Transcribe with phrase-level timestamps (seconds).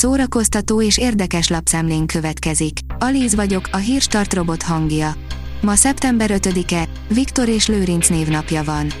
[0.00, 2.78] szórakoztató és érdekes lapszemlén következik.
[2.98, 5.14] Alíz vagyok, a hírstart robot hangja.
[5.60, 8.92] Ma szeptember 5-e, Viktor és Lőrinc névnapja van.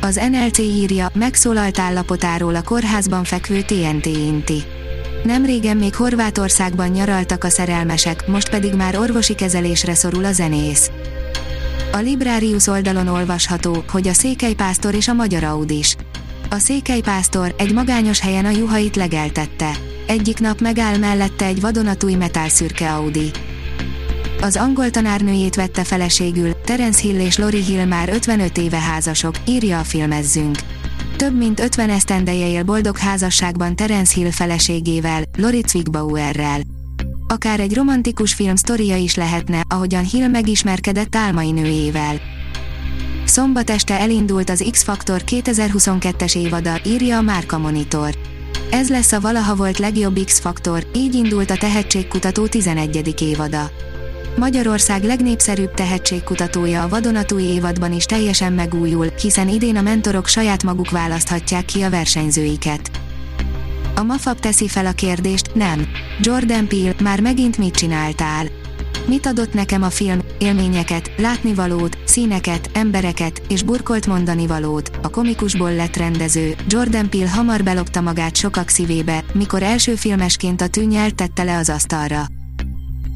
[0.00, 4.62] Az NLC írja, megszólalt állapotáról a kórházban fekvő TNT Inti.
[5.22, 10.90] Nem régen még Horvátországban nyaraltak a szerelmesek, most pedig már orvosi kezelésre szorul a zenész.
[11.92, 15.96] A Librarius oldalon olvasható, hogy a Székelypásztor és a Magyar Audis.
[16.50, 19.92] A Székelypásztor egy magányos helyen a juhait legeltette.
[20.06, 23.30] Egyik nap megáll mellette egy vadonatúj metálszürke Audi.
[24.40, 29.78] Az angol tanárnőjét vette feleségül, Terence Hill és Lori Hill már 55 éve házasok, írja
[29.78, 30.58] a filmezzünk.
[31.16, 36.60] Több mint 50 esztendeje él boldog házasságban Terence Hill feleségével, Lori Zwigbauerrel.
[37.28, 42.20] Akár egy romantikus film sztoria is lehetne, ahogyan Hill megismerkedett álmai nőjével.
[43.24, 48.14] Szombat este elindult az X-Factor 2022-es évada, írja a Márka Monitor.
[48.70, 53.22] Ez lesz a valaha volt legjobb X-Factor, így indult a tehetségkutató 11.
[53.22, 53.70] évada.
[54.36, 60.90] Magyarország legnépszerűbb tehetségkutatója a vadonatúj évadban is teljesen megújul, hiszen idén a mentorok saját maguk
[60.90, 62.90] választhatják ki a versenyzőiket.
[63.94, 65.86] A Mafab teszi fel a kérdést, nem.
[66.20, 68.46] Jordan Peele, már megint mit csináltál?
[69.06, 70.18] Mit adott nekem a film?
[70.38, 74.90] Élményeket, látnivalót, színeket, embereket és burkolt mondani valót.
[75.02, 80.68] A komikusból lett rendező, Jordan Peele hamar belopta magát sokak szívébe, mikor első filmesként a
[80.68, 82.26] tűnyelt tette le az asztalra.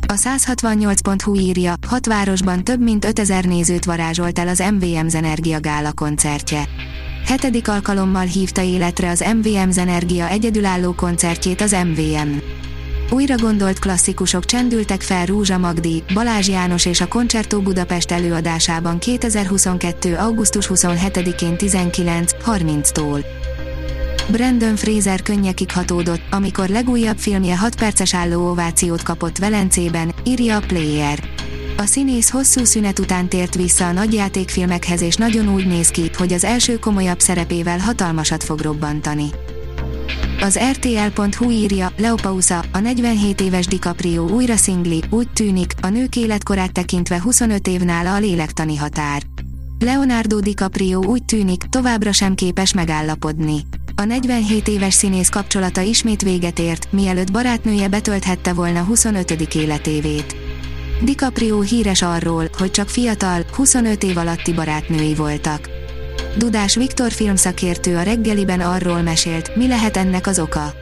[0.07, 5.93] A 168.hu írja, hat városban több mint 5000 nézőt varázsolt el az MVM Zenergia Gála
[5.93, 6.65] koncertje.
[7.27, 12.37] Hetedik alkalommal hívta életre az MVM Zenergia egyedülálló koncertjét az MVM.
[13.11, 20.17] Újra gondolt klasszikusok csendültek fel Rúzsa Magdi, Balázs János és a Koncertó Budapest előadásában 2022.
[20.17, 23.25] augusztus 27-én 19.30-tól.
[24.31, 30.63] Brandon Fraser könnyekig hatódott, amikor legújabb filmje 6 perces álló ovációt kapott Velencében, írja a
[30.67, 31.29] Player.
[31.77, 36.33] A színész hosszú szünet után tért vissza a nagyjátékfilmekhez és nagyon úgy néz ki, hogy
[36.33, 39.31] az első komolyabb szerepével hatalmasat fog robbantani.
[40.41, 46.73] Az RTL.hu írja, Leopausa, a 47 éves DiCaprio újra szingli, úgy tűnik, a nők életkorát
[46.73, 49.23] tekintve 25 év nála a lélektani határ.
[49.79, 53.61] Leonardo DiCaprio úgy tűnik, továbbra sem képes megállapodni.
[53.97, 59.55] A 47 éves színész kapcsolata ismét véget ért, mielőtt barátnője betölthette volna 25.
[59.55, 60.37] életévét.
[61.03, 65.78] DiCaprio híres arról, hogy csak fiatal, 25 év alatti barátnői voltak.
[66.37, 70.73] Dudás Viktor filmszakértő a reggeliben arról mesélt, mi lehet ennek az oka.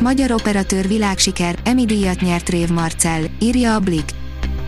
[0.00, 4.10] Magyar operatőr világsiker, Emmy díjat nyert Rév Marcel, írja a Blick.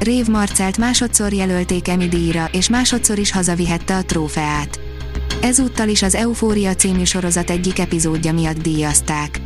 [0.00, 4.80] Rév Marcelt másodszor jelölték Emmy díjra, és másodszor is hazavihette a trófeát.
[5.42, 9.40] Ezúttal is az Eufória című sorozat egyik epizódja miatt díjazták.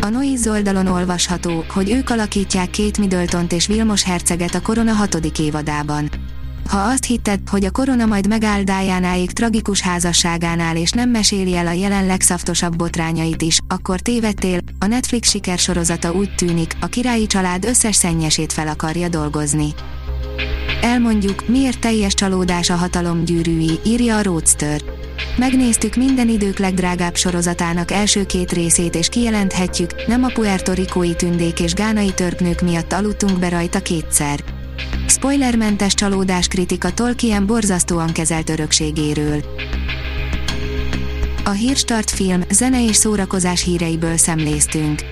[0.00, 5.38] A Noiz oldalon olvasható, hogy ők alakítják két Middletont és Vilmos herceget a Korona hatodik
[5.38, 6.10] évadában.
[6.68, 11.66] Ha azt hitted, hogy a korona majd megáll Dianáig tragikus házasságánál és nem meséli el
[11.66, 17.64] a jelen legszaftosabb botrányait is, akkor tévedtél, a Netflix sikersorozata úgy tűnik, a királyi család
[17.64, 19.74] összes szennyesét fel akarja dolgozni.
[20.82, 24.80] Elmondjuk, miért teljes csalódás a hatalom gyűrűi, írja a Roadster.
[25.36, 31.60] Megnéztük minden idők legdrágább sorozatának első két részét és kijelenthetjük, nem a Puerto Ricói tündék
[31.60, 34.57] és gánai törpnők miatt aludtunk be rajta kétszer.
[35.10, 39.44] Spoilermentes csalódás kritika Tolkien borzasztóan kezelt örökségéről.
[41.44, 45.02] A Hírstart film, zene és szórakozás híreiből szemléztünk.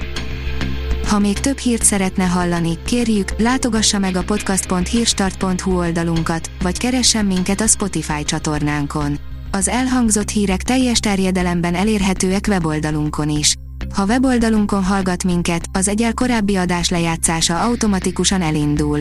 [1.08, 7.60] Ha még több hírt szeretne hallani, kérjük, látogassa meg a podcast.hírstart.hu oldalunkat, vagy keressen minket
[7.60, 9.18] a Spotify csatornánkon.
[9.50, 13.54] Az elhangzott hírek teljes terjedelemben elérhetőek weboldalunkon is.
[13.94, 19.00] Ha weboldalunkon hallgat minket, az egyel korábbi adás lejátszása automatikusan elindul.